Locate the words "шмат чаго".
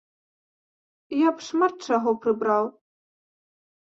1.47-2.11